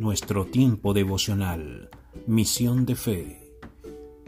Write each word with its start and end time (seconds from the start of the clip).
nuestro 0.00 0.46
tiempo 0.46 0.94
devocional, 0.94 1.90
misión 2.26 2.86
de 2.86 2.96
fe, 2.96 3.52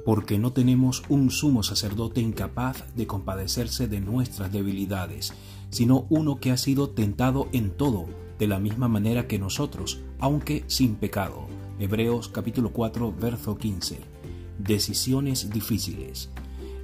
porque 0.05 0.39
no 0.39 0.53
tenemos 0.53 1.03
un 1.09 1.31
sumo 1.31 1.63
sacerdote 1.63 2.21
incapaz 2.21 2.85
de 2.95 3.07
compadecerse 3.07 3.89
de 3.89 4.03
nuestras 4.03 4.53
debilidades, 4.53 5.33
sino 5.71 6.05
uno 6.11 6.37
que 6.41 6.51
ha 6.51 6.59
sido 6.59 6.91
tentado 6.91 7.49
en 7.53 7.71
todo, 7.71 8.05
de 8.39 8.49
la 8.49 8.59
misma 8.59 8.87
manera 8.87 9.27
que 9.27 9.39
nosotros, 9.39 10.03
aunque 10.19 10.63
sin 10.67 10.97
pecado. 10.97 11.47
Hebreos 11.79 12.29
capítulo 12.29 12.71
4, 12.75 13.15
verso 13.19 13.57
15. 13.57 13.99
Decisiones 14.59 15.49
difíciles. 15.49 16.29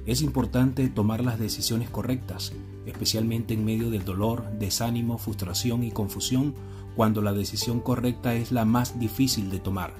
Es 0.09 0.23
importante 0.23 0.89
tomar 0.89 1.23
las 1.23 1.37
decisiones 1.37 1.91
correctas, 1.91 2.51
especialmente 2.87 3.53
en 3.53 3.63
medio 3.63 3.91
del 3.91 4.05
dolor, 4.05 4.43
desánimo, 4.57 5.19
frustración 5.19 5.83
y 5.83 5.91
confusión, 5.91 6.55
cuando 6.95 7.21
la 7.21 7.31
decisión 7.31 7.79
correcta 7.79 8.33
es 8.33 8.51
la 8.51 8.65
más 8.65 8.99
difícil 8.99 9.51
de 9.51 9.59
tomar. 9.59 9.93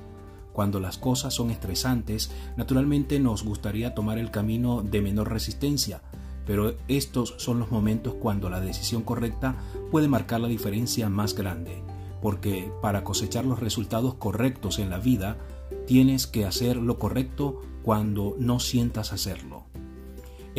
Cuando 0.51 0.79
las 0.79 0.97
cosas 0.97 1.35
son 1.35 1.51
estresantes, 1.51 2.31
naturalmente 2.57 3.19
nos 3.19 3.43
gustaría 3.43 3.93
tomar 3.93 4.17
el 4.17 4.31
camino 4.31 4.81
de 4.81 4.99
menor 5.03 5.29
resistencia, 5.29 6.01
pero 6.47 6.75
estos 6.87 7.35
son 7.37 7.59
los 7.59 7.69
momentos 7.69 8.15
cuando 8.15 8.49
la 8.49 8.61
decisión 8.61 9.03
correcta 9.03 9.57
puede 9.91 10.07
marcar 10.07 10.39
la 10.39 10.47
diferencia 10.47 11.07
más 11.07 11.35
grande, 11.35 11.83
porque 12.19 12.71
para 12.81 13.03
cosechar 13.03 13.45
los 13.45 13.59
resultados 13.59 14.15
correctos 14.15 14.79
en 14.79 14.89
la 14.89 14.97
vida, 14.97 15.37
tienes 15.85 16.25
que 16.25 16.45
hacer 16.45 16.77
lo 16.77 16.97
correcto 16.97 17.61
cuando 17.83 18.35
no 18.39 18.59
sientas 18.59 19.13
hacerlo. 19.13 19.68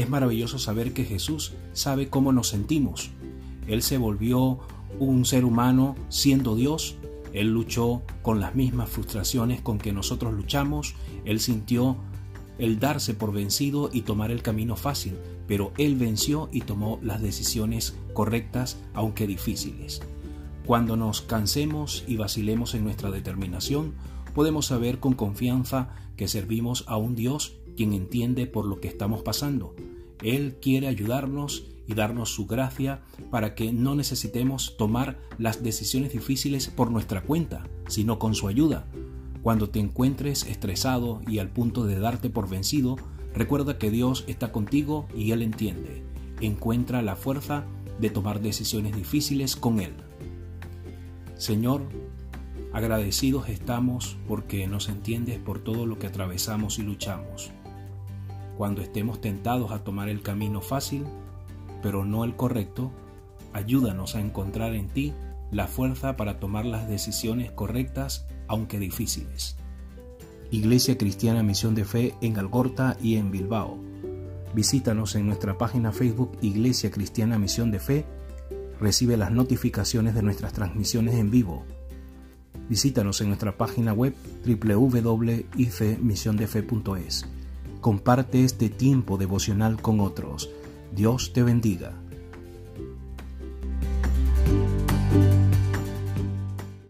Es 0.00 0.09
maravilloso 0.09 0.59
saber 0.59 0.95
que 0.95 1.04
Jesús 1.04 1.52
sabe 1.74 2.09
cómo 2.09 2.32
nos 2.32 2.48
sentimos. 2.48 3.10
Él 3.66 3.82
se 3.82 3.98
volvió 3.98 4.59
un 4.98 5.26
ser 5.26 5.45
humano 5.45 5.95
siendo 6.09 6.56
Dios. 6.56 6.96
Él 7.34 7.52
luchó 7.52 8.01
con 8.23 8.40
las 8.40 8.54
mismas 8.54 8.88
frustraciones 8.88 9.60
con 9.60 9.76
que 9.76 9.93
nosotros 9.93 10.32
luchamos. 10.32 10.95
Él 11.26 11.38
sintió 11.38 11.98
el 12.56 12.78
darse 12.78 13.12
por 13.12 13.30
vencido 13.30 13.90
y 13.93 14.01
tomar 14.01 14.30
el 14.30 14.40
camino 14.40 14.74
fácil, 14.74 15.18
pero 15.46 15.71
Él 15.76 15.96
venció 15.96 16.48
y 16.51 16.62
tomó 16.62 16.98
las 17.02 17.21
decisiones 17.21 17.95
correctas, 18.15 18.78
aunque 18.95 19.26
difíciles. 19.26 20.01
Cuando 20.65 20.96
nos 20.96 21.21
cansemos 21.21 22.04
y 22.09 22.16
vacilemos 22.16 22.74
en 22.74 22.84
nuestra 22.84 23.10
determinación, 23.10 23.93
podemos 24.34 24.65
saber 24.65 24.98
con 24.98 25.12
confianza 25.12 25.90
que 26.16 26.26
servimos 26.26 26.84
a 26.88 26.96
un 26.96 27.15
Dios 27.15 27.59
quien 27.76 27.93
entiende 27.93 28.46
por 28.46 28.65
lo 28.65 28.80
que 28.80 28.88
estamos 28.88 29.21
pasando. 29.21 29.74
Él 30.23 30.57
quiere 30.60 30.88
ayudarnos 30.88 31.65
y 31.87 31.95
darnos 31.95 32.32
su 32.32 32.46
gracia 32.46 33.02
para 33.30 33.54
que 33.54 33.73
no 33.73 33.95
necesitemos 33.95 34.77
tomar 34.77 35.18
las 35.38 35.62
decisiones 35.62 36.12
difíciles 36.12 36.68
por 36.68 36.90
nuestra 36.90 37.23
cuenta, 37.23 37.66
sino 37.88 38.18
con 38.18 38.35
su 38.35 38.49
ayuda. 38.49 38.87
Cuando 39.43 39.71
te 39.71 39.80
encuentres 39.80 40.45
estresado 40.45 41.21
y 41.27 41.38
al 41.38 41.49
punto 41.49 41.85
de 41.85 41.99
darte 41.99 42.30
por 42.30 42.49
vencido, 42.49 42.96
recuerda 43.35 43.79
que 43.79 43.90
Dios 43.90 44.24
está 44.29 44.52
contigo 44.52 45.09
y 45.16 45.32
Él 45.32 45.43
entiende. 45.43 46.04
Encuentra 46.40 47.02
la 47.02 47.16
fuerza 47.16 47.65
de 47.99 48.10
tomar 48.10 48.40
decisiones 48.40 48.95
difíciles 48.95 49.57
con 49.57 49.80
Él. 49.80 49.93
Señor, 51.37 51.82
agradecidos 52.73 53.49
estamos 53.49 54.16
porque 54.29 54.66
nos 54.66 54.88
entiendes 54.88 55.38
por 55.38 55.59
todo 55.59 55.87
lo 55.87 55.99
que 55.99 56.07
atravesamos 56.07 56.79
y 56.79 56.82
luchamos 56.82 57.51
cuando 58.60 58.82
estemos 58.82 59.22
tentados 59.22 59.72
a 59.72 59.84
tomar 59.84 60.10
el 60.10 60.20
camino 60.20 60.60
fácil, 60.60 61.06
pero 61.82 62.04
no 62.04 62.24
el 62.24 62.36
correcto, 62.36 62.92
ayúdanos 63.54 64.16
a 64.16 64.20
encontrar 64.20 64.75
en 64.75 64.88
ti 64.88 65.14
la 65.50 65.66
fuerza 65.66 66.19
para 66.19 66.38
tomar 66.41 66.66
las 66.66 66.86
decisiones 66.86 67.50
correctas, 67.53 68.26
aunque 68.48 68.78
difíciles. 68.78 69.56
Iglesia 70.50 70.98
Cristiana 70.98 71.43
Misión 71.43 71.75
de 71.75 71.87
Fe 71.87 72.15
en 72.20 72.38
Algorta 72.38 72.99
y 73.00 73.16
en 73.16 73.31
Bilbao. 73.31 73.78
Visítanos 74.53 75.15
en 75.15 75.26
nuestra 75.26 75.56
página 75.56 75.91
Facebook 75.91 76.37
Iglesia 76.43 76.91
Cristiana 76.91 77.38
Misión 77.38 77.70
de 77.70 77.78
Fe. 77.78 78.04
Recibe 78.78 79.16
las 79.16 79.32
notificaciones 79.32 80.15
de 80.15 80.22
nuestras 80.22 80.53
transmisiones 80.53 81.15
en 81.15 81.31
vivo. 81.31 81.65
Visítanos 82.69 83.22
en 83.22 83.28
nuestra 83.28 83.56
página 83.56 83.94
web 83.94 84.15
www.ifemisiondefe.es. 84.44 87.40
Comparte 87.81 88.45
este 88.45 88.69
tiempo 88.69 89.17
devocional 89.17 89.81
con 89.81 90.01
otros. 90.01 90.51
Dios 90.93 91.33
te 91.33 91.43
bendiga. 91.43 91.95